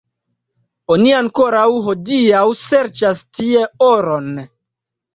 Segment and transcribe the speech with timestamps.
[0.95, 4.39] Oni ankoraŭ hodiaŭ serĉas tie oron.